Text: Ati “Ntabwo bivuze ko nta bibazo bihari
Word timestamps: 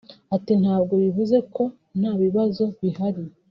Ati 0.35 0.53
“Ntabwo 0.61 0.93
bivuze 1.03 1.37
ko 1.55 1.63
nta 1.99 2.11
bibazo 2.23 2.63
bihari 2.81 3.23